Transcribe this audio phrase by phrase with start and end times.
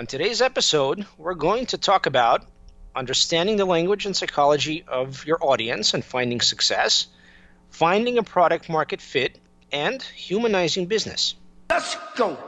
[0.00, 2.46] On today's episode, we're going to talk about
[2.96, 7.06] understanding the language and psychology of your audience and finding success,
[7.68, 9.38] finding a product market fit,
[9.70, 11.34] and humanizing business.
[11.68, 12.38] Let's go.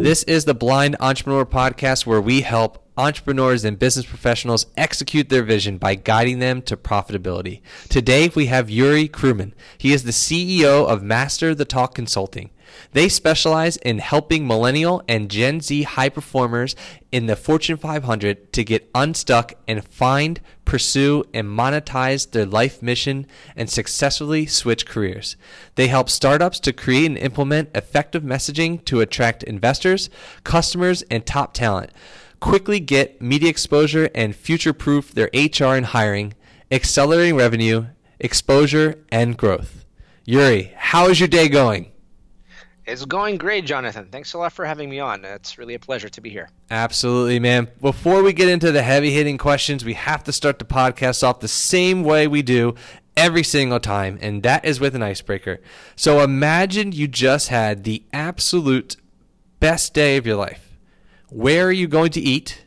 [0.00, 5.42] This is the Blind Entrepreneur Podcast where we help entrepreneurs and business professionals execute their
[5.42, 7.60] vision by guiding them to profitability.
[7.88, 9.52] Today we have Yuri Kruman.
[9.78, 12.50] He is the CEO of Master the Talk Consulting.
[12.92, 16.74] They specialize in helping millennial and Gen Z high performers
[17.12, 23.26] in the Fortune 500 to get unstuck and find, pursue, and monetize their life mission
[23.54, 25.36] and successfully switch careers.
[25.74, 30.10] They help startups to create and implement effective messaging to attract investors,
[30.42, 31.90] customers, and top talent.
[32.44, 36.34] Quickly get media exposure and future proof their HR and hiring,
[36.70, 37.86] accelerating revenue,
[38.20, 39.86] exposure, and growth.
[40.26, 41.90] Yuri, how is your day going?
[42.84, 44.08] It's going great, Jonathan.
[44.12, 45.24] Thanks a lot for having me on.
[45.24, 46.50] It's really a pleasure to be here.
[46.70, 47.70] Absolutely, man.
[47.80, 51.40] Before we get into the heavy hitting questions, we have to start the podcast off
[51.40, 52.74] the same way we do
[53.16, 55.62] every single time, and that is with an icebreaker.
[55.96, 58.98] So imagine you just had the absolute
[59.60, 60.73] best day of your life.
[61.34, 62.64] Where are you going to eat,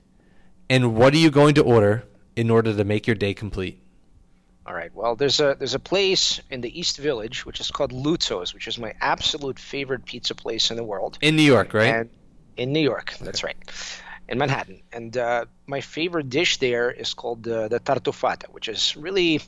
[0.69, 2.03] and what are you going to order
[2.35, 3.81] in order to make your day complete?
[4.65, 4.93] All right.
[4.93, 8.67] Well, there's a there's a place in the East Village which is called Luzzo's, which
[8.67, 11.17] is my absolute favorite pizza place in the world.
[11.21, 11.95] In New York, right?
[11.95, 12.09] And
[12.57, 13.55] in New York, that's right,
[14.27, 14.81] in Manhattan.
[14.91, 19.39] And uh, my favorite dish there is called uh, the tartufata, which is really,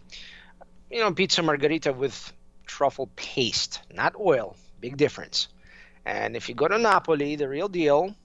[0.89, 2.31] you know, pizza margherita with
[2.65, 4.55] truffle paste, not oil.
[4.79, 5.49] Big difference.
[6.05, 8.15] And if you go to Napoli, the real deal,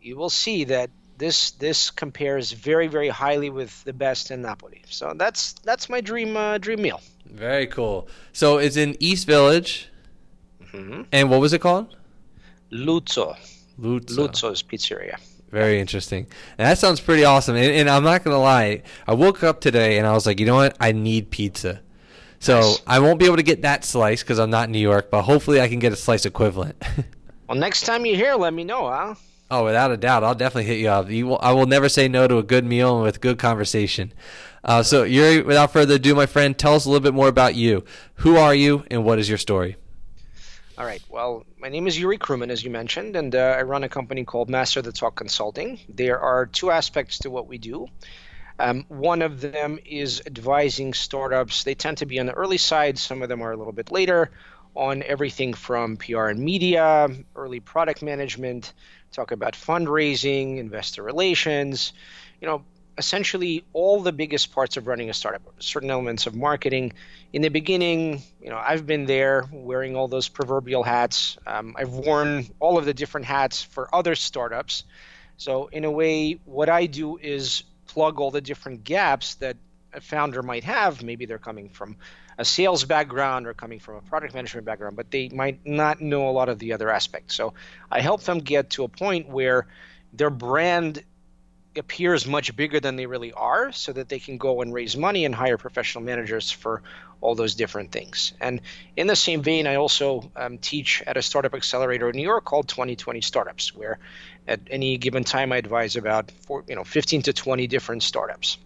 [0.00, 4.82] you will see that this this compares very very highly with the best in Napoli.
[4.88, 7.00] So that's that's my dream uh, dream meal.
[7.26, 8.08] Very cool.
[8.32, 9.88] So it's in East Village.
[10.72, 11.02] Mm-hmm.
[11.12, 11.96] And what was it called?
[12.72, 13.36] Luzzo.
[13.80, 14.28] Luzzo.
[14.28, 15.18] Luzzo's Pizzeria.
[15.50, 16.26] Very interesting.
[16.58, 17.56] And that sounds pretty awesome.
[17.56, 20.46] And, and, I'm not gonna lie, I woke up today and I was like, you
[20.46, 20.76] know what?
[20.78, 21.80] I need pizza.
[22.38, 22.82] So nice.
[22.86, 25.22] I won't be able to get that slice because I'm not in New York, but
[25.22, 26.80] hopefully I can get a slice equivalent.
[27.48, 29.14] well, next time you're here, let me know, huh?
[29.50, 31.10] Oh, without a doubt, I'll definitely hit you up.
[31.10, 34.12] You will, I will never say no to a good meal and with good conversation.
[34.62, 37.56] Uh, so, Yuri, without further ado, my friend, tell us a little bit more about
[37.56, 37.84] you.
[38.16, 39.76] Who are you, and what is your story?
[40.78, 41.02] All right.
[41.08, 44.24] Well, my name is Yuri Kruman, as you mentioned, and uh, I run a company
[44.24, 45.80] called Master the Talk Consulting.
[45.88, 47.88] There are two aspects to what we do.
[48.60, 51.64] Um, one of them is advising startups.
[51.64, 52.98] They tend to be on the early side.
[52.98, 54.30] Some of them are a little bit later
[54.74, 58.72] on everything from PR and media, early product management,
[59.12, 61.92] talk about fundraising, investor relations,
[62.40, 62.64] you know,
[62.98, 66.92] essentially all the biggest parts of running a startup, certain elements of marketing.
[67.32, 71.38] In the beginning, you know, I've been there wearing all those proverbial hats.
[71.46, 74.84] Um, I've worn all of the different hats for other startups.
[75.38, 79.56] So, in a way, what I do is plug all the different gaps that
[79.94, 81.02] a founder might have.
[81.02, 81.96] Maybe they're coming from
[82.40, 86.30] a sales background or coming from a product management background, but they might not know
[86.30, 87.34] a lot of the other aspects.
[87.34, 87.52] So
[87.90, 89.66] I help them get to a point where
[90.14, 91.04] their brand
[91.76, 95.26] appears much bigger than they really are so that they can go and raise money
[95.26, 96.82] and hire professional managers for
[97.20, 98.32] all those different things.
[98.40, 98.62] And
[98.96, 102.46] in the same vein, I also um, teach at a startup accelerator in New York
[102.46, 103.98] called 2020 Startups, where
[104.48, 108.56] at any given time I advise about four, you know 15 to 20 different startups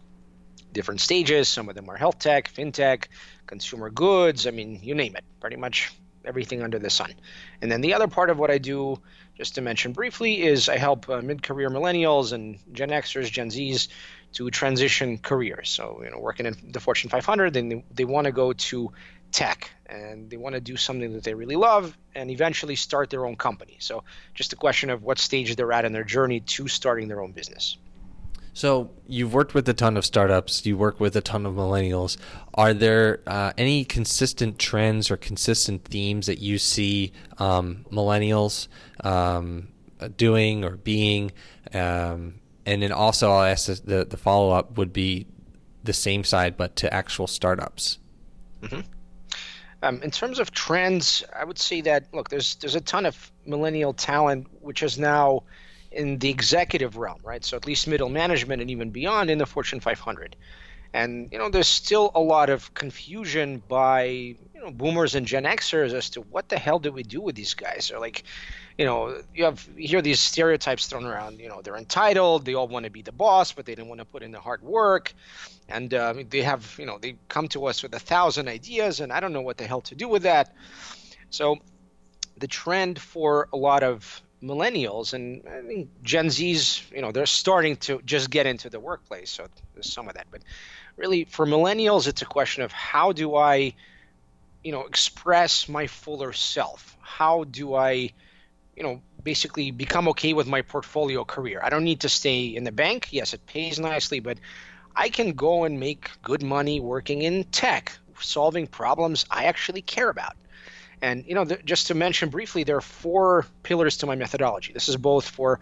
[0.75, 1.49] different stages.
[1.49, 3.07] Some of them are health tech, fintech,
[3.47, 4.47] consumer goods.
[4.47, 5.91] I mean, you name it, pretty much
[6.25, 7.15] everything under the sun.
[7.62, 9.01] And then the other part of what I do,
[9.37, 13.89] just to mention briefly, is I help uh, mid-career millennials and Gen Xers, Gen Zs
[14.35, 15.71] to transition careers.
[15.71, 18.93] So, you know, working in the Fortune 500, then they, they want to go to
[19.33, 23.27] tech and they want to do something that they really love and eventually start their
[23.27, 23.77] own company.
[23.81, 24.05] So,
[24.35, 27.33] just a question of what stage they're at in their journey to starting their own
[27.33, 27.77] business.
[28.54, 30.65] So you've worked with a ton of startups.
[30.65, 32.17] You work with a ton of millennials.
[32.55, 38.69] Are there uh, any consistent trends or consistent themes that you see um, millennials
[39.02, 39.69] um,
[40.17, 41.32] doing or being?
[41.75, 45.26] Um, and then also, I'll ask the the follow up would be
[45.82, 47.99] the same side, but to actual startups.
[48.62, 48.81] Mm-hmm.
[49.82, 53.32] Um, in terms of trends, I would say that look, there's there's a ton of
[53.44, 55.43] millennial talent which is now
[55.94, 57.44] in the executive realm, right?
[57.44, 60.37] So at least middle management and even beyond in the Fortune 500.
[60.93, 65.43] And you know, there's still a lot of confusion by you know boomers and Gen
[65.43, 67.88] Xers as to what the hell do we do with these guys?
[67.88, 68.23] They're like,
[68.79, 71.41] you know, you have you hear these stereotypes thrown around.
[71.41, 74.00] You know, they're entitled, they all want to be the boss, but they don't want
[74.00, 75.12] to put in the hard work,
[75.69, 79.12] and uh, they have, you know, they come to us with a thousand ideas, and
[79.12, 80.55] I don't know what the hell to do with that.
[81.31, 81.58] So,
[82.38, 87.26] the trend for a lot of millennials and I think Gen Z's, you know, they're
[87.26, 90.26] starting to just get into the workplace, so there's some of that.
[90.31, 90.43] But
[90.96, 93.75] really, for millennials, it's a question of how do I,
[94.62, 96.96] you know, express my fuller self?
[97.00, 98.11] How do I,
[98.76, 101.61] you know, basically become okay with my portfolio career?
[101.62, 103.08] I don't need to stay in the bank.
[103.11, 104.38] Yes, it pays nicely, but
[104.94, 110.08] I can go and make good money working in tech, solving problems I actually care
[110.08, 110.37] about.
[111.05, 114.73] And you know, just to mention briefly, there are four pillars to my methodology.
[114.73, 115.61] This is both for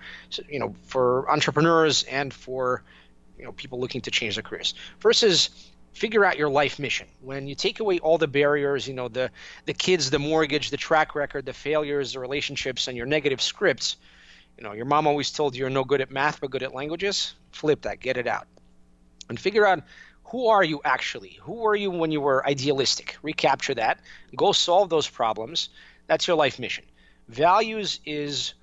[0.48, 2.84] you know for entrepreneurs and for
[3.36, 4.74] you know people looking to change their careers.
[5.00, 5.50] First is
[5.94, 7.08] figure out your life mission.
[7.20, 9.32] When you take away all the barriers, you know, the
[9.64, 13.96] the kids, the mortgage, the track record, the failures, the relationships, and your negative scripts.
[14.56, 16.72] You know, your mom always told you you're no good at math but good at
[16.72, 17.34] languages.
[17.50, 18.46] Flip that, get it out,
[19.28, 19.82] and figure out
[20.32, 21.38] who are you actually?
[21.42, 23.18] Who were you when you were idealistic?
[23.20, 24.00] Recapture that.
[24.34, 25.68] Go solve those problems.
[26.06, 26.84] That's your life mission.
[27.28, 28.54] Values is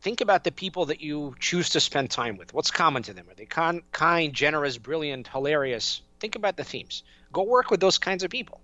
[0.00, 2.52] think about the people that you choose to spend time with.
[2.52, 3.26] What's common to them?
[3.30, 6.02] Are they con- kind, generous, brilliant, hilarious?
[6.18, 7.04] Think about the themes.
[7.32, 8.60] Go work with those kinds of people.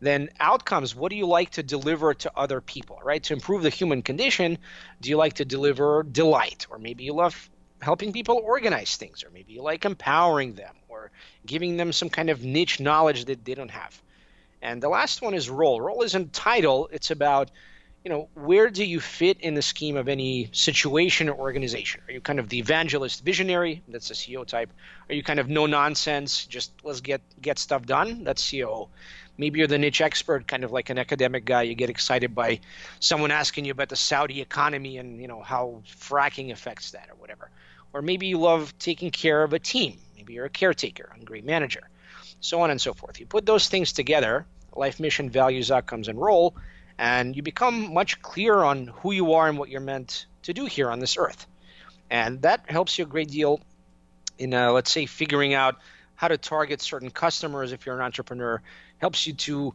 [0.00, 3.22] Then outcomes, what do you like to deliver to other people, right?
[3.22, 4.58] To improve the human condition,
[5.00, 6.66] do you like to deliver delight?
[6.68, 7.48] Or maybe you love
[7.84, 11.10] helping people organize things, or maybe like empowering them, or
[11.46, 14.00] giving them some kind of niche knowledge that they don't have.
[14.62, 15.80] And the last one is role.
[15.80, 17.50] Role isn't title, it's about
[18.04, 22.02] you know, where do you fit in the scheme of any situation or organization?
[22.06, 23.82] Are you kind of the evangelist visionary?
[23.88, 24.70] That's a CEO type.
[25.08, 28.22] Are you kind of no nonsense, just let's get get stuff done?
[28.24, 28.88] That's CEO.
[29.38, 31.62] Maybe you're the niche expert, kind of like an academic guy.
[31.62, 32.60] You get excited by
[33.00, 37.14] someone asking you about the Saudi economy and you know how fracking affects that or
[37.16, 37.50] whatever.
[37.94, 39.98] Or maybe you love taking care of a team.
[40.16, 41.88] Maybe you're a caretaker, a great manager,
[42.40, 43.20] so on and so forth.
[43.20, 46.56] You put those things together, life mission, values, outcomes, and role,
[46.98, 50.66] and you become much clearer on who you are and what you're meant to do
[50.66, 51.46] here on this earth.
[52.10, 53.60] And that helps you a great deal
[54.38, 55.76] in, uh, let's say, figuring out
[56.16, 58.60] how to target certain customers if you're an entrepreneur,
[58.98, 59.74] helps you to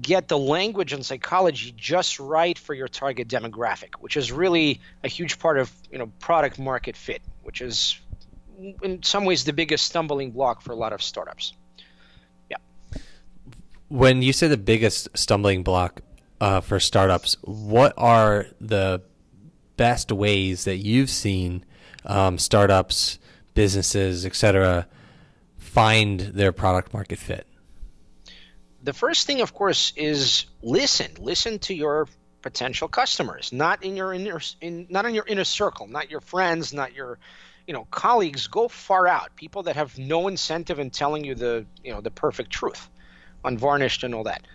[0.00, 5.08] get the language and psychology just right for your target demographic, which is really a
[5.08, 7.98] huge part of you know product market fit, which is
[8.82, 11.52] in some ways the biggest stumbling block for a lot of startups.
[12.50, 12.56] Yeah.
[13.88, 16.00] When you say the biggest stumbling block
[16.40, 19.02] uh, for startups, what are the
[19.76, 21.64] best ways that you've seen
[22.04, 23.18] um, startups,
[23.54, 24.86] businesses, etc.,
[25.58, 27.46] find their product market fit?
[28.84, 31.10] the first thing, of course, is listen.
[31.18, 32.06] Listen to your
[32.44, 36.74] potential customers, not in your inner, in, not in your inner circle, not your friends,
[36.74, 37.18] not your,
[37.66, 38.48] you know, colleagues.
[38.48, 39.34] Go far out.
[39.34, 42.90] People that have no incentive in telling you the, you know, the perfect truth,
[43.46, 44.46] unvarnished and all that,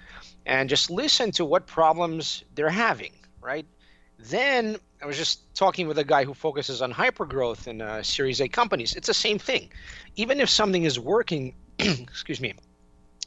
[0.45, 3.13] and just listen to what problems they're having.
[3.41, 3.65] Right.
[4.19, 8.39] Then I was just talking with a guy who focuses on hypergrowth in uh, Series
[8.39, 8.93] A companies.
[8.95, 9.71] It's the same thing.
[10.15, 12.53] Even if something is working, excuse me,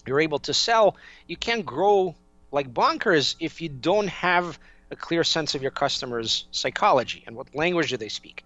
[0.07, 2.15] you're able to sell, you can't grow
[2.53, 4.59] like bonkers if you don't have
[4.91, 8.45] a clear sense of your customers' psychology and what language do they speak.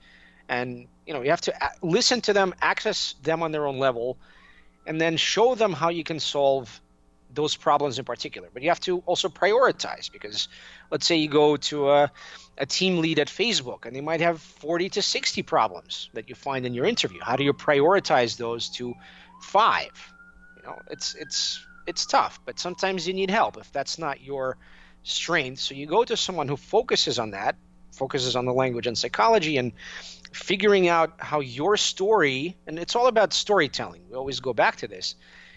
[0.48, 3.78] And you know, you have to uh, listen to them, access them on their own
[3.78, 4.16] level,
[4.86, 6.80] and then show them how you can solve
[7.34, 8.48] those problems in particular.
[8.52, 10.48] But you have to also prioritize because
[10.90, 12.12] let's say you go to a,
[12.56, 16.36] a team lead at Facebook and they might have 40 to 60 problems that you
[16.36, 17.20] find in your interview.
[17.20, 18.94] How do you prioritize those to
[19.42, 19.90] five?
[20.56, 24.56] you know, it's it's it's tough, but sometimes you need help if that's not your
[25.02, 25.60] strength.
[25.60, 27.56] So you go to someone who focuses on that,
[27.92, 29.72] focuses on the language and psychology and
[30.32, 34.02] figuring out how your story and it's all about storytelling.
[34.10, 35.14] We always go back to this.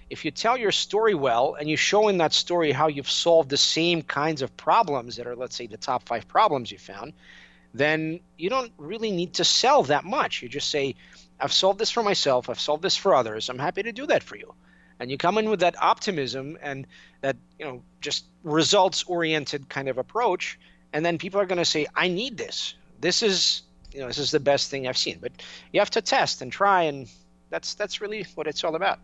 [0.10, 3.50] If you tell your story well and you show in that story how you've solved
[3.50, 7.14] the same kinds of problems that are let's say the top 5 problems you found,
[7.74, 10.42] then you don't really need to sell that much.
[10.42, 10.96] You just say
[11.40, 13.50] I've solved this for myself, I've solved this for others.
[13.50, 14.54] I'm happy to do that for you
[15.00, 16.86] and you come in with that optimism and
[17.22, 20.60] that you know just results oriented kind of approach
[20.94, 22.76] and then people are going to say i need this.
[23.00, 23.64] This is
[23.94, 25.20] you know this is the best thing i've seen.
[25.22, 25.32] But
[25.72, 27.10] you have to test and try and
[27.50, 29.00] that's that's really what it's all about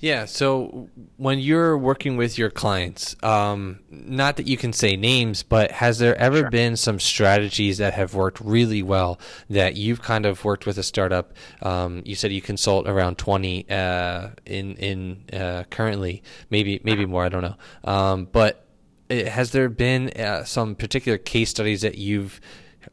[0.00, 0.26] yeah.
[0.26, 5.72] So when you're working with your clients, um, not that you can say names, but
[5.72, 6.50] has there ever sure.
[6.50, 9.18] been some strategies that have worked really well
[9.50, 11.32] that you've kind of worked with a startup?
[11.62, 17.24] Um, you said you consult around 20 uh, in in uh, currently, maybe maybe more.
[17.24, 17.56] I don't know.
[17.82, 18.64] Um, but
[19.10, 22.40] has there been uh, some particular case studies that you've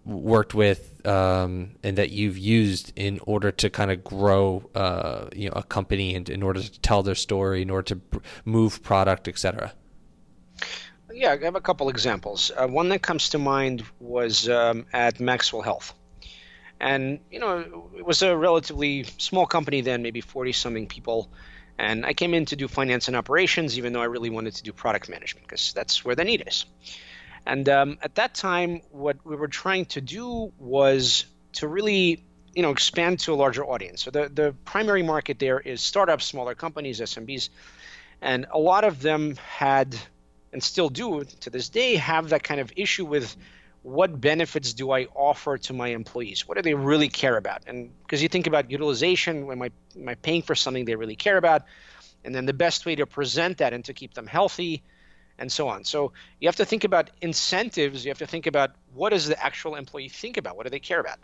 [0.03, 5.49] worked with um, and that you've used in order to kind of grow uh, you
[5.49, 9.27] know a company and in order to tell their story in order to move product
[9.27, 9.73] etc
[11.13, 12.51] yeah i have a couple examples.
[12.55, 15.93] Uh, one that comes to mind was um, at maxwell health.
[16.79, 21.29] And you know it was a relatively small company then maybe 40 something people.
[21.77, 24.63] And i came in to do finance and operations even though i really wanted to
[24.63, 26.65] do product management because that's where the need is
[27.45, 32.23] and um, at that time, what we were trying to do was to really,
[32.53, 34.03] you know, expand to a larger audience.
[34.03, 37.49] So the the primary market there is startups, smaller companies, SMBs,
[38.21, 39.95] and a lot of them had
[40.53, 43.35] and still do to this day have that kind of issue with
[43.83, 46.47] what benefits do I offer to my employees?
[46.47, 47.63] What do they really care about?
[47.67, 51.15] And because you think about utilization, am I, am I paying for something they really
[51.15, 51.65] care about?
[52.23, 54.81] And then the best way to present that and to keep them healthy
[55.37, 55.83] and so on.
[55.83, 58.05] So you have to think about incentives.
[58.05, 60.55] You have to think about what does the actual employee think about?
[60.55, 61.19] What do they care about?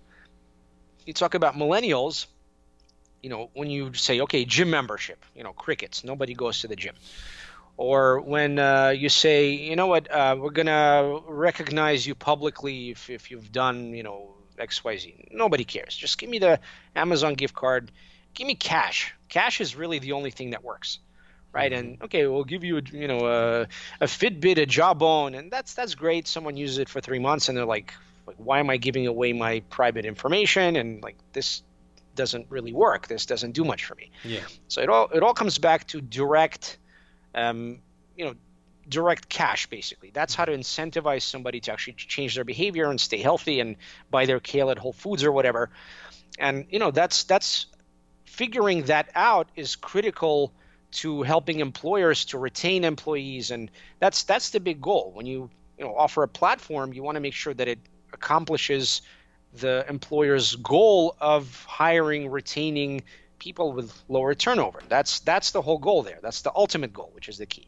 [1.06, 2.28] You talk about millennials.
[3.24, 6.76] You know, when you say, okay, gym membership, you know, crickets, nobody goes to the
[6.76, 6.96] gym.
[7.78, 13.10] Or when uh, you say, you know what, uh, we're gonna recognize you publicly if,
[13.10, 15.28] if you've done, you know, X, Y, Z.
[15.32, 15.96] Nobody cares.
[15.96, 16.60] Just give me the
[16.96, 17.92] Amazon gift card.
[18.34, 19.14] Give me cash.
[19.30, 21.00] Cash is really the only thing that works
[21.54, 21.72] right?
[21.72, 23.62] And okay, we'll give you a, you know a,
[24.00, 26.28] a Fitbit, a Jawbone, and that's that's great.
[26.28, 27.94] Someone uses it for three months, and they're like,
[28.26, 30.76] like, why am I giving away my private information?
[30.76, 31.64] And like this
[32.16, 33.08] doesn't really work.
[33.08, 34.12] This doesn't do much for me.
[34.24, 34.42] Yeah.
[34.68, 36.78] So it all it all comes back to direct,
[37.36, 37.80] um,
[38.16, 38.36] you know,
[38.88, 40.12] direct cash basically.
[40.14, 43.76] That's how to incentivize somebody to actually change their behavior and stay healthy and
[44.10, 45.70] buy their kale at Whole Foods or whatever.
[46.40, 47.68] And you know that's that's
[48.26, 50.54] figuring that out is critical
[50.92, 55.12] to helping employers to retain employees and that's that's the big goal.
[55.14, 57.80] When you you know offer a platform you want to make sure that it
[58.14, 59.02] accomplishes
[59.54, 63.02] the employer's goal of hiring retaining
[63.40, 64.82] people with lower turnover.
[64.88, 66.20] That's that's the whole goal there.
[66.22, 67.68] That's the ultimate goal which is the key.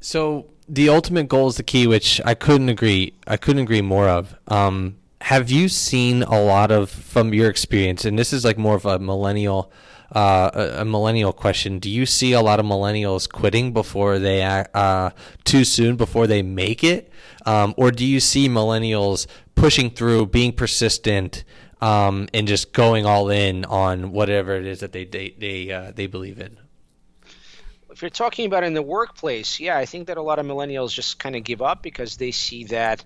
[0.00, 4.08] So the ultimate goal is the key which i couldn't agree i couldn't agree more
[4.08, 4.34] of.
[4.48, 8.76] Um, have you seen a lot of from your experience and this is like more
[8.76, 9.70] of a millennial
[10.12, 11.78] uh, a, a, millennial question.
[11.78, 15.10] Do you see a lot of millennials quitting before they uh,
[15.44, 17.10] too soon before they make it,
[17.46, 21.44] um, or do you see millennials pushing through, being persistent,
[21.80, 25.92] um, and just going all in on whatever it is that they they they, uh,
[25.94, 26.58] they believe in?
[27.90, 30.92] If you're talking about in the workplace, yeah, I think that a lot of millennials
[30.92, 33.04] just kind of give up because they see that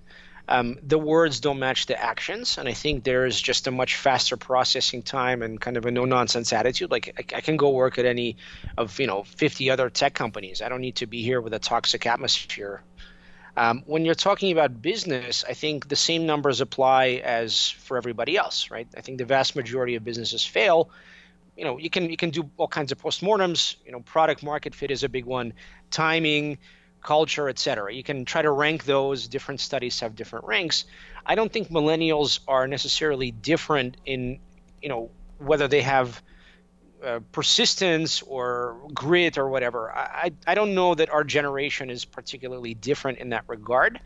[0.48, 4.38] um, the words don't match the actions, and I think there's just a much faster
[4.38, 6.90] processing time and kind of a no nonsense attitude.
[6.90, 8.38] Like I, I, can go work at any
[8.78, 10.62] of you know 50 other tech companies.
[10.62, 12.82] I don't need to be here with a toxic atmosphere.
[13.58, 18.36] Um, when you're talking about business, I think the same numbers apply as for everybody
[18.36, 18.88] else, right?
[18.96, 20.88] I think the vast majority of businesses fail.
[21.58, 23.74] You know, you can you can do all kinds of postmortems.
[23.84, 25.52] You know, product market fit is a big one.
[25.90, 26.56] Timing,
[27.02, 27.92] culture, etc.
[27.92, 29.28] You can try to rank those.
[29.28, 30.84] Different studies have different ranks.
[31.24, 34.38] I don't think millennials are necessarily different in,
[34.82, 36.20] you know, whether they have
[37.04, 39.92] uh, persistence or grit or whatever.
[39.92, 44.00] I, I don't know that our generation is particularly different in that regard.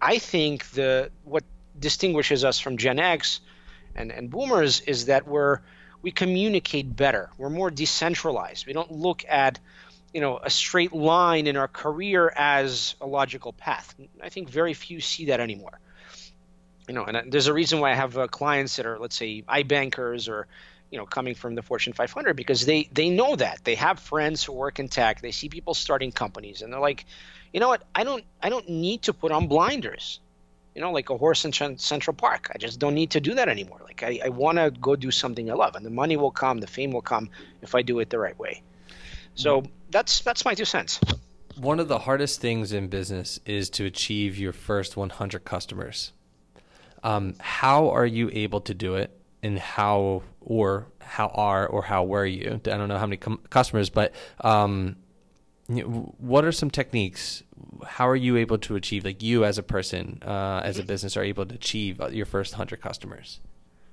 [0.00, 1.44] I think the what
[1.78, 3.40] distinguishes us from Gen X
[3.94, 5.60] and, and boomers is that we're
[6.00, 7.30] we communicate better.
[7.38, 8.66] We're more decentralized.
[8.66, 9.58] We don't look at
[10.12, 13.94] you know a straight line in our career as a logical path.
[14.22, 15.78] I think very few see that anymore.
[16.88, 19.42] You know, and there's a reason why I have uh, clients that are, let's say,
[19.42, 20.46] iBankers or
[20.90, 24.42] you know coming from the Fortune 500 because they they know that they have friends
[24.42, 25.20] who work in tech.
[25.20, 27.04] They see people starting companies, and they're like,
[27.52, 27.82] you know what?
[27.94, 30.20] I don't I don't need to put on blinders.
[30.74, 32.52] You know, like a horse in Central Park.
[32.54, 33.80] I just don't need to do that anymore.
[33.82, 36.60] Like I, I want to go do something I love, and the money will come,
[36.60, 37.30] the fame will come
[37.62, 38.62] if I do it the right way.
[39.34, 41.00] So that's that's my two cents.
[41.56, 46.12] One of the hardest things in business is to achieve your first 100 customers.
[47.02, 49.10] Um, how are you able to do it,
[49.42, 52.60] and how or how are or how were you?
[52.64, 54.96] I don't know how many com- customers, but um,
[55.68, 57.42] what are some techniques?
[57.84, 61.16] How are you able to achieve, like you as a person, uh, as a business,
[61.16, 63.40] are able to achieve your first 100 customers?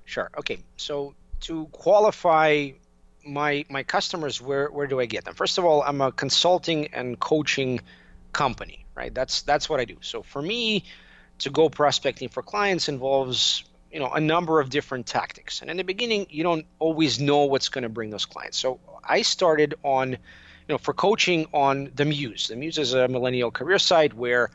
[0.05, 0.29] Sure.
[0.37, 0.59] Okay.
[0.77, 2.71] So to qualify
[3.25, 5.35] my my customers where where do I get them?
[5.35, 7.81] First of all, I'm a consulting and coaching
[8.33, 9.13] company, right?
[9.13, 9.97] That's that's what I do.
[10.01, 10.85] So for me,
[11.39, 15.61] to go prospecting for clients involves you know a number of different tactics.
[15.61, 18.57] And in the beginning, you don't always know what's going to bring those clients.
[18.57, 20.17] So I started on
[20.67, 22.47] you know, for coaching on the Muse.
[22.47, 24.49] The Muse is a millennial career site where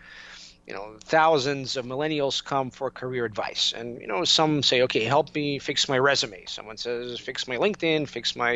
[0.67, 3.73] you know thousands of millennials come for career advice.
[3.77, 6.45] And you know some say okay help me fix my resume.
[6.47, 8.53] Someone says fix my linkedin fix my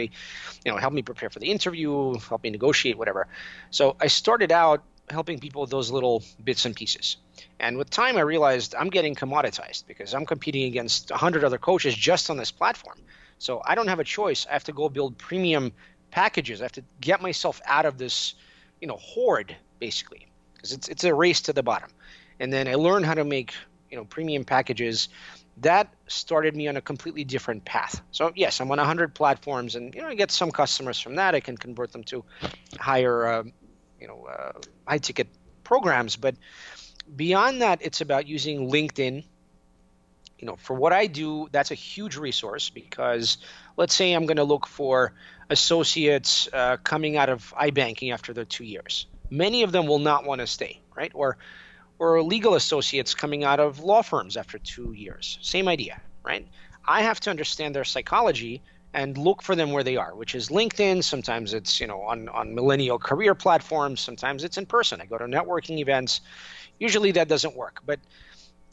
[0.65, 3.27] you know help me prepare for the interview help me negotiate whatever.
[3.71, 7.17] So i started out helping people with those little bits and pieces.
[7.59, 11.95] And with time i realized i'm getting commoditized because i'm competing against 100 other coaches
[11.95, 12.99] just on this platform.
[13.39, 14.47] So i don't have a choice.
[14.49, 15.73] I have to go build premium
[16.11, 16.61] packages.
[16.61, 18.35] I have to get myself out of this
[18.81, 20.29] you know horde basically
[20.65, 21.91] because it's it's a race to the bottom.
[22.41, 23.53] And then I learned how to make
[23.91, 25.09] you know premium packages.
[25.59, 28.03] That started me on a completely different path.
[28.11, 31.35] So yes, I'm on 100 platforms, and you know I get some customers from that.
[31.35, 32.25] I can convert them to
[32.79, 33.43] higher, uh,
[34.01, 34.53] you know, uh,
[34.89, 35.29] high ticket
[35.65, 36.17] programs.
[36.17, 36.35] But
[37.15, 39.25] beyond that, it's about using LinkedIn.
[40.39, 43.39] You know, for what I do, that's a huge resource because
[43.77, 45.13] let's say I'm going to look for
[45.51, 49.07] associates uh, coming out of iBanking after their two years
[49.37, 51.13] many of them will not want to stay, right?
[51.15, 51.37] Or
[51.99, 55.39] or legal associates coming out of law firms after 2 years.
[55.43, 56.47] Same idea, right?
[56.87, 58.63] I have to understand their psychology
[58.93, 61.03] and look for them where they are, which is LinkedIn.
[61.03, 64.01] Sometimes it's you know on on millennial career platforms.
[64.01, 65.01] Sometimes it's in person.
[65.01, 66.21] I go to networking events.
[66.79, 68.01] Usually that doesn't work, but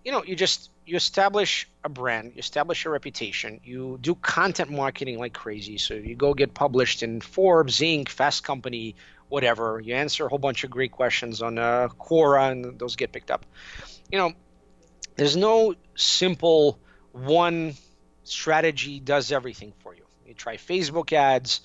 [0.05, 4.69] you know you just you establish a brand, you establish a reputation, you do content
[4.69, 5.77] marketing like crazy.
[5.77, 8.95] So you go get published in Forbes, Inc., Fast Company,
[9.31, 9.81] whatever.
[9.83, 13.31] You answer a whole bunch of great questions on uh, Quora, and those get picked
[13.31, 13.45] up.
[14.11, 14.33] You know,
[15.15, 16.77] there's no simple
[17.13, 17.75] one
[18.23, 20.03] strategy does everything for you.
[20.27, 21.61] You try Facebook ads.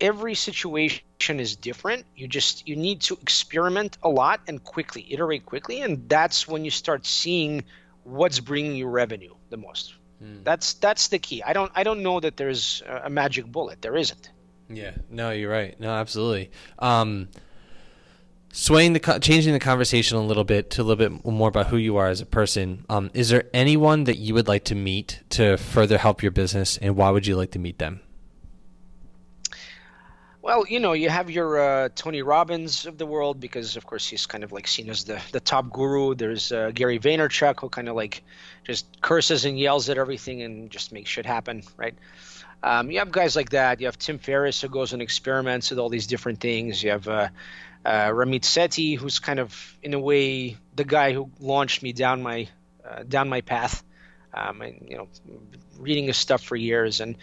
[0.00, 2.04] Every situation is different.
[2.14, 6.64] You just you need to experiment a lot and quickly, iterate quickly, and that's when
[6.64, 7.64] you start seeing
[8.04, 9.94] what's bringing you revenue the most.
[10.20, 10.42] Hmm.
[10.44, 11.42] That's that's the key.
[11.42, 13.80] I don't I don't know that there's a magic bullet.
[13.80, 14.30] There isn't.
[14.68, 15.78] Yeah, no, you're right.
[15.80, 16.50] No, absolutely.
[16.78, 17.28] Um,
[18.52, 21.76] swaying the changing the conversation a little bit to a little bit more about who
[21.76, 22.84] you are as a person.
[22.88, 26.76] Um, is there anyone that you would like to meet to further help your business,
[26.78, 28.00] and why would you like to meet them?
[30.40, 34.08] Well, you know, you have your uh, Tony Robbins of the world because, of course,
[34.08, 36.14] he's kind of like seen as the, the top guru.
[36.14, 38.22] There's uh, Gary Vaynerchuk who kind of like
[38.64, 41.94] just curses and yells at everything and just makes shit happen, right?
[42.62, 43.80] Um, you have guys like that.
[43.80, 46.82] You have Tim Ferriss who goes and experiments with all these different things.
[46.82, 47.28] You have uh,
[47.84, 52.22] uh, Ramit Sethi, who's kind of in a way the guy who launched me down
[52.22, 52.48] my
[52.88, 53.84] uh, down my path.
[54.34, 55.08] Um, and, you know,
[55.78, 57.16] reading his stuff for years, and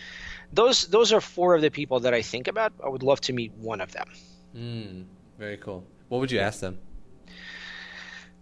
[0.51, 2.73] those those are four of the people that I think about.
[2.83, 4.07] I would love to meet one of them.
[4.55, 5.05] Mm,
[5.37, 5.85] very cool.
[6.09, 6.79] What would you ask them?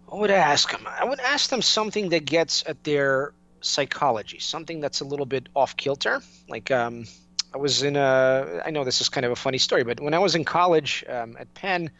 [0.06, 0.86] What would I ask them?
[0.88, 5.48] I would ask them something that gets at their psychology, something that's a little bit
[5.54, 6.20] off kilter.
[6.48, 7.06] Like um,
[7.54, 10.14] I was in a, I know this is kind of a funny story, but when
[10.14, 11.90] I was in college um, at Penn,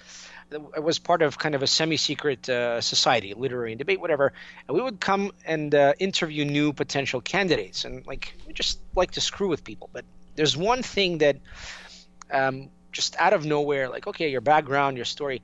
[0.76, 4.32] I was part of kind of a semi-secret uh, society, literary and debate, whatever.
[4.68, 9.12] And we would come and uh, interview new potential candidates, and like we just like
[9.12, 9.88] to screw with people.
[9.92, 10.04] But
[10.36, 11.38] there's one thing that
[12.30, 15.42] um, just out of nowhere, like okay, your background, your story,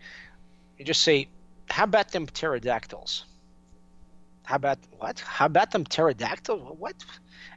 [0.79, 1.29] you just say,
[1.71, 3.25] "How about them pterodactyls?"
[4.45, 5.21] How about what?
[5.21, 6.77] How about them pterodactyl?
[6.79, 6.95] What?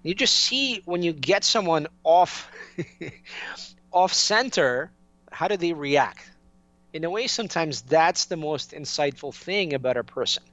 [0.03, 2.51] You just see when you get someone off
[3.91, 4.91] off center,
[5.31, 6.31] how do they react?
[6.93, 10.43] In a way, sometimes that's the most insightful thing about a person.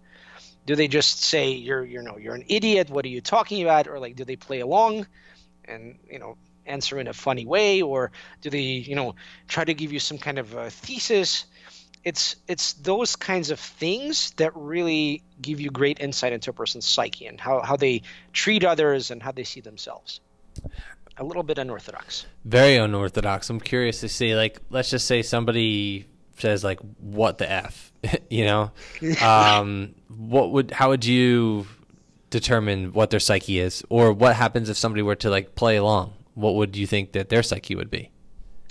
[0.66, 2.90] Do they just say you're you know you're an idiot?
[2.90, 3.88] What are you talking about?
[3.88, 5.06] Or like do they play along
[5.64, 9.14] and you know answer in a funny way, or do they you know
[9.48, 11.46] try to give you some kind of a thesis?
[12.04, 16.86] It's it's those kinds of things that really give you great insight into a person's
[16.86, 20.20] psyche and how, how they treat others and how they see themselves.
[21.16, 22.26] A little bit unorthodox.
[22.44, 23.50] Very unorthodox.
[23.50, 26.06] I'm curious to see like let's just say somebody
[26.38, 27.92] says like what the f
[28.30, 28.70] you know?
[29.22, 31.66] Um, what would how would you
[32.30, 33.84] determine what their psyche is?
[33.90, 36.14] Or what happens if somebody were to like play along?
[36.34, 38.10] What would you think that their psyche would be?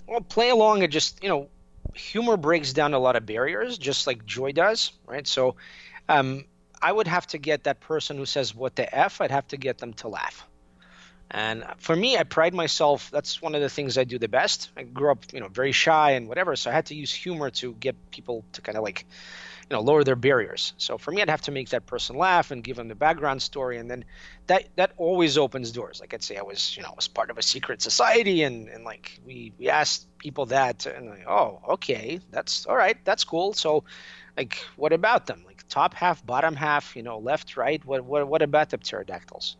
[0.07, 1.49] Well play along and just you know
[1.93, 5.27] humor breaks down a lot of barriers, just like joy does, right?
[5.27, 5.55] So,
[6.07, 6.45] um,
[6.81, 9.21] I would have to get that person who says what the f.
[9.21, 10.47] I'd have to get them to laugh.
[11.31, 13.11] And for me, I pride myself.
[13.11, 14.71] That's one of the things I do the best.
[14.75, 17.51] I grew up, you know, very shy and whatever, so I had to use humor
[17.51, 19.05] to get people to kind of like,
[19.69, 20.73] you know lower their barriers.
[20.77, 23.41] So for me i'd have to make that person laugh and give them the background
[23.41, 24.05] story and then
[24.47, 25.99] that that always opens doors.
[25.99, 28.69] Like i'd say i was you know I was part of a secret society and
[28.69, 33.23] and like we we asked people that and like oh okay that's all right that's
[33.23, 33.53] cool.
[33.53, 33.83] So
[34.37, 35.43] like what about them?
[35.45, 37.83] Like top half bottom half you know left right?
[37.85, 39.57] What what, what about the pterodactyls?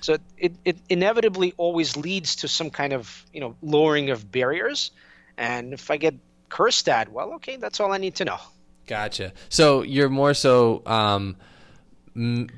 [0.00, 4.90] So it, it inevitably always leads to some kind of you know lowering of barriers
[5.38, 6.14] And if I get
[6.48, 8.38] cursed at, well, okay, that's all I need to know.
[8.86, 9.32] Gotcha.
[9.48, 11.36] So you're more so um,
[12.16, 12.48] m-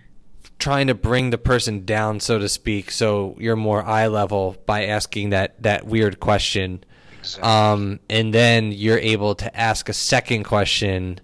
[0.59, 2.91] trying to bring the person down, so to speak.
[2.91, 6.83] So you're more eye level by asking that that weird question,
[7.19, 7.49] exactly.
[7.51, 11.21] um, and then you're able to ask a second question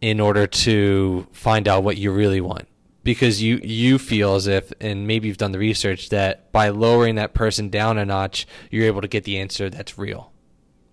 [0.00, 2.66] in order to find out what you really want
[3.04, 7.14] because you you feel as if and maybe you've done the research that by lowering
[7.16, 10.32] that person down a notch you're able to get the answer that's real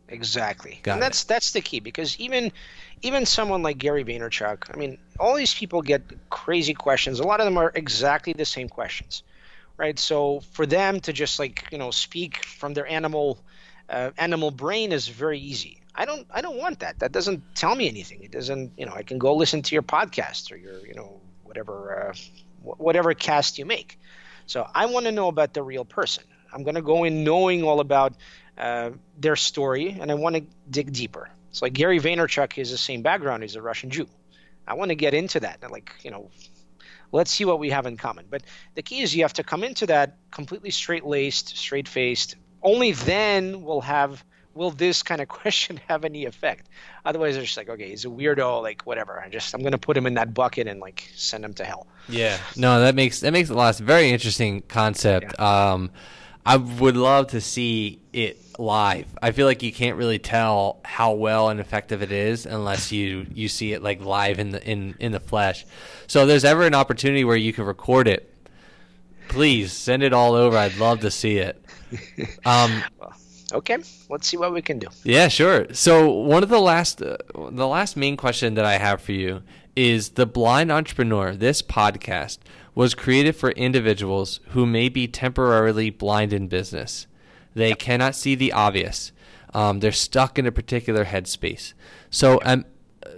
[0.08, 1.06] exactly Got and it.
[1.06, 2.52] that's that's the key because even
[3.01, 7.39] even someone like Gary Vaynerchuk I mean all these people get crazy questions a lot
[7.39, 9.23] of them are exactly the same questions
[9.77, 13.39] right so for them to just like you know speak from their animal
[13.89, 16.99] uh, animal brain is very easy I don't I don't want that.
[16.99, 18.23] That doesn't tell me anything.
[18.23, 21.19] It doesn't you know I can go listen to your podcast or your you know
[21.43, 22.13] whatever uh,
[22.63, 23.99] whatever cast you make.
[24.45, 26.23] So I want to know about the real person.
[26.53, 28.13] I'm going to go in knowing all about
[28.57, 31.29] uh, their story, and I want to dig deeper.
[31.49, 33.43] It's like Gary Vaynerchuk is the same background.
[33.43, 34.07] He's a Russian Jew.
[34.67, 35.59] I want to get into that.
[35.69, 36.29] Like you know,
[37.12, 38.25] let's see what we have in common.
[38.29, 38.43] But
[38.75, 42.35] the key is you have to come into that completely straight laced, straight faced.
[42.62, 46.67] Only then we'll have will this kind of question have any effect?
[47.05, 49.19] Otherwise, they're just like, okay, he's a weirdo, like whatever.
[49.19, 51.88] I just I'm gonna put him in that bucket and like send him to hell.
[52.07, 53.75] Yeah, no, that makes that makes a lot.
[53.77, 55.33] Very interesting concept.
[55.39, 55.71] Yeah.
[55.71, 55.91] Um,
[56.49, 59.05] I would love to see it live.
[59.21, 63.27] I feel like you can't really tell how well and effective it is unless you
[63.31, 65.63] you see it like live in the in in the flesh.
[66.07, 68.33] So if there's ever an opportunity where you can record it,
[69.27, 70.57] please send it all over.
[70.57, 71.63] I'd love to see it.
[72.45, 72.83] Um,
[73.53, 73.77] okay,
[74.09, 74.88] let's see what we can do.
[75.03, 75.71] Yeah, sure.
[75.73, 77.17] So one of the last, uh,
[77.51, 79.41] the last main question that I have for you
[79.75, 81.33] is the blind entrepreneur.
[81.33, 82.38] This podcast
[82.79, 87.07] was created for individuals who may be temporarily blind in business.
[87.53, 89.11] They cannot see the obvious.
[89.53, 91.73] Um, they're stuck in a particular headspace.
[92.09, 92.63] So, um,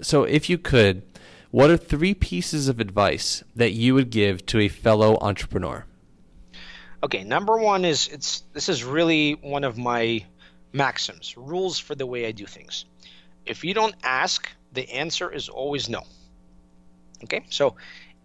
[0.02, 1.04] so if you could,
[1.52, 5.86] what are three pieces of advice that you would give to a fellow entrepreneur?
[7.04, 10.26] Okay, number one is it's this is really one of my
[10.74, 12.86] maxims, rules for the way I do things.
[13.45, 16.02] If you don't ask, the answer is always no.
[17.24, 17.76] Okay, so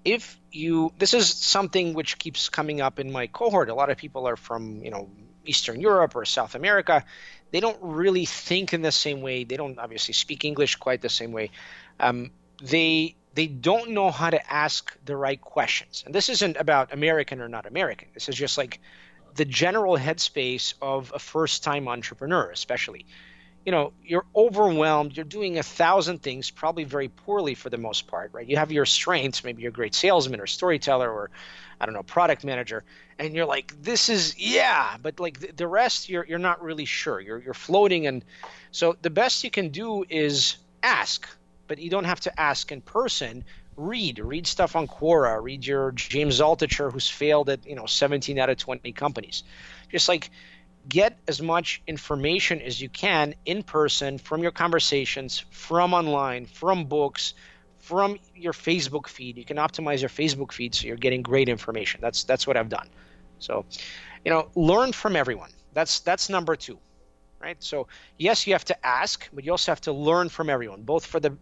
[0.06, 3.68] if you this is something which keeps coming up in my cohort.
[3.68, 5.10] A lot of people are from you know
[5.44, 7.04] Eastern Europe or South America.
[7.50, 9.44] They don't really think in the same way.
[9.44, 11.50] They don't obviously speak English quite the same way.
[11.98, 12.30] Um,
[12.62, 16.04] they they don't know how to ask the right questions.
[16.06, 18.08] And this isn't about American or not American.
[18.14, 18.80] This is just like
[19.34, 23.06] the general headspace of a first time entrepreneur, especially.
[23.66, 28.06] You know, you're overwhelmed, you're doing a thousand things, probably very poorly for the most
[28.06, 28.46] part, right?
[28.46, 31.30] You have your strengths, maybe you're a great salesman or storyteller or,
[31.78, 32.84] I don't know, product manager,
[33.18, 36.86] and you're like, this is, yeah, but like the, the rest, you're, you're not really
[36.86, 37.20] sure.
[37.20, 38.06] You're, you're floating.
[38.06, 38.24] And
[38.70, 41.28] so the best you can do is ask
[41.66, 43.44] but you don't have to ask in person.
[43.76, 48.38] Read, read stuff on Quora, read your James Altucher, who's failed at you know 17
[48.38, 49.42] out of 20 companies.
[49.90, 50.30] Just like
[50.88, 56.84] get as much information as you can in person from your conversations, from online, from
[56.84, 57.34] books,
[57.78, 59.36] from your Facebook feed.
[59.36, 62.00] You can optimize your Facebook feed so you're getting great information.
[62.00, 62.88] That's that's what I've done.
[63.38, 63.64] So,
[64.24, 65.50] you know, learn from everyone.
[65.72, 66.78] That's that's number 2.
[67.40, 67.62] Right?
[67.62, 67.86] So,
[68.18, 71.20] yes, you have to ask, but you also have to learn from everyone, both for
[71.20, 71.36] the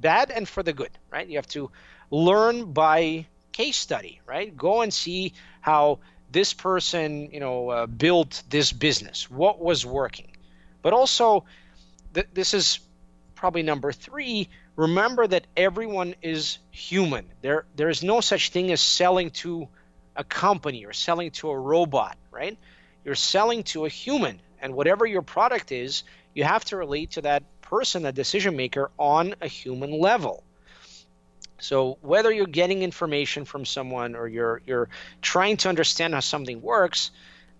[0.00, 1.26] bad and for the good, right?
[1.26, 1.70] You have to
[2.10, 4.56] learn by case study, right?
[4.56, 5.98] Go and see how
[6.30, 9.30] this person, you know, uh, built this business.
[9.30, 10.36] What was working?
[10.82, 11.44] But also,
[12.14, 12.80] th- this is
[13.34, 14.48] probably number three.
[14.76, 17.26] Remember that everyone is human.
[17.40, 19.68] There, there is no such thing as selling to
[20.16, 22.58] a company or selling to a robot, right?
[23.04, 26.02] You're selling to a human, and whatever your product is,
[26.34, 30.42] you have to relate to that person, a decision maker, on a human level.
[31.58, 34.88] So whether you're getting information from someone or you're you're
[35.22, 37.10] trying to understand how something works,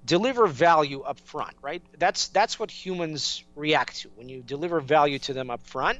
[0.04, 1.82] deliver value up front, right?
[1.98, 4.08] That's that's what humans react to.
[4.14, 5.98] When you deliver value to them up front,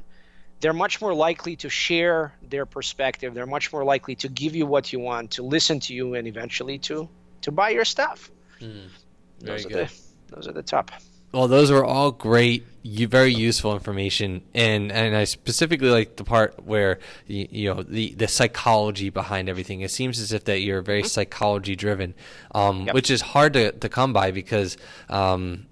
[0.61, 3.35] they're much more likely to share their perspective.
[3.35, 6.27] They're much more likely to give you what you want, to listen to you, and
[6.27, 7.09] eventually to
[7.43, 8.31] to buy your stuff.
[8.61, 8.89] Mm,
[9.41, 9.73] those good.
[9.73, 9.93] are the
[10.29, 10.91] those are the top.
[11.33, 16.64] Well, those were all great, very useful information, and and I specifically like the part
[16.64, 19.83] where you, you know the the psychology behind everything.
[19.83, 21.09] It seems as if that you're very mm-hmm.
[21.09, 22.14] psychology driven,
[22.55, 22.95] um, yep.
[22.95, 24.77] which is hard to to come by because.
[25.09, 25.67] Um,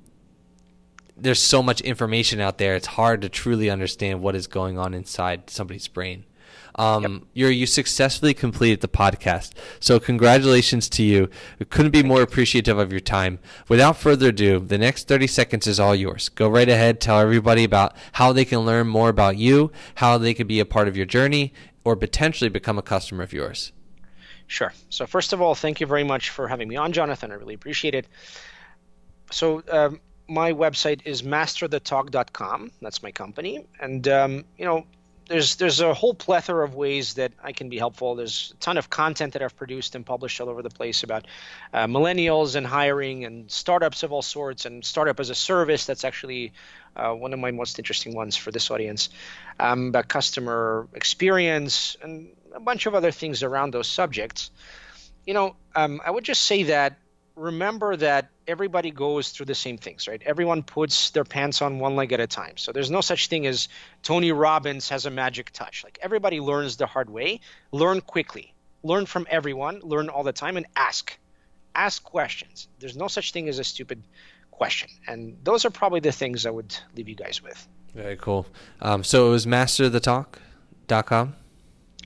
[1.19, 2.77] there's so much information out there.
[2.77, 6.25] It's hard to truly understand what is going on inside somebody's brain.
[6.77, 7.53] Um, yep.
[7.53, 9.53] you successfully completed the podcast.
[9.81, 11.31] So congratulations to you.
[11.71, 13.39] Couldn't be more appreciative of your time.
[13.69, 16.29] Without further ado, the next 30 seconds is all yours.
[16.29, 17.01] Go right ahead.
[17.01, 20.67] Tell everybody about how they can learn more about you, how they could be a
[20.67, 23.73] part of your journey, or potentially become a customer of yours.
[24.49, 24.73] Sure.
[24.91, 27.33] So first of all, thank you very much for having me on, Jonathan.
[27.33, 28.07] I really appreciate it.
[29.31, 32.71] So um, my website is masterthetalk.com.
[32.81, 34.87] That's my company, and um, you know,
[35.29, 38.15] there's there's a whole plethora of ways that I can be helpful.
[38.15, 41.27] There's a ton of content that I've produced and published all over the place about
[41.73, 45.87] uh, millennials and hiring and startups of all sorts and startup as a service.
[45.87, 46.53] That's actually
[46.95, 49.09] uh, one of my most interesting ones for this audience.
[49.59, 54.51] Um, about customer experience and a bunch of other things around those subjects.
[55.27, 56.99] You know, um, I would just say that
[57.35, 60.23] remember that everybody goes through the same things, right?
[60.25, 62.57] Everyone puts their pants on one leg at a time.
[62.57, 63.69] So there's no such thing as
[64.03, 65.85] Tony Robbins has a magic touch.
[65.85, 67.41] Like everybody learns the hard way.
[67.73, 68.55] Learn quickly.
[68.83, 69.81] Learn from everyone.
[69.83, 71.17] Learn all the time and ask.
[71.75, 72.69] Ask questions.
[72.79, 74.03] There's no such thing as a stupid
[74.51, 74.89] question.
[75.07, 77.67] And those are probably the things I would leave you guys with.
[77.95, 78.47] Very cool.
[78.81, 81.35] Um, so it was masterthetalk.com?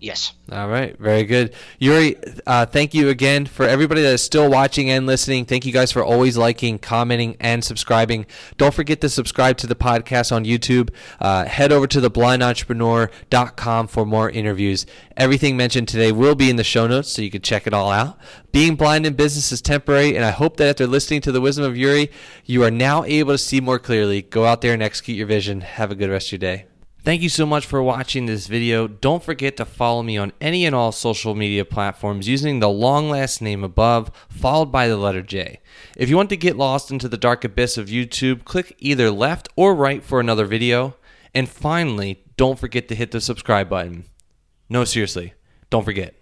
[0.00, 0.32] Yes.
[0.50, 0.98] All right.
[0.98, 1.54] Very good.
[1.78, 5.44] Yuri, uh, thank you again for everybody that is still watching and listening.
[5.44, 8.24] Thank you guys for always liking, commenting, and subscribing.
[8.56, 10.88] Don't forget to subscribe to the podcast on YouTube.
[11.20, 14.86] Uh, head over to theblindentrepreneur.com for more interviews.
[15.18, 17.90] Everything mentioned today will be in the show notes, so you can check it all
[17.90, 18.18] out.
[18.52, 21.66] Being blind in business is temporary, and I hope that after listening to the wisdom
[21.66, 22.10] of Yuri,
[22.46, 24.22] you are now able to see more clearly.
[24.22, 25.60] Go out there and execute your vision.
[25.60, 26.69] Have a good rest of your day.
[27.02, 28.86] Thank you so much for watching this video.
[28.86, 33.08] Don't forget to follow me on any and all social media platforms using the long
[33.08, 35.60] last name above, followed by the letter J.
[35.96, 39.48] If you want to get lost into the dark abyss of YouTube, click either left
[39.56, 40.94] or right for another video.
[41.34, 44.04] And finally, don't forget to hit the subscribe button.
[44.68, 45.32] No, seriously,
[45.70, 46.19] don't forget.